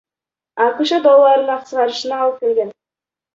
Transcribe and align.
АКШ 0.67 0.93
долларына 1.07 1.59
кыскарышына 1.67 2.19
алып 2.23 2.41
келген. 2.47 2.73